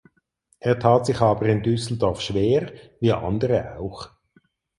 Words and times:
Er 0.57 0.79
tat 0.79 1.05
sich 1.05 1.21
aber 1.21 1.45
in 1.45 1.61
Düsseldorf 1.61 2.21
schwer 2.21 2.73
wie 3.01 3.13
andere 3.13 3.77
auch. 3.77 4.09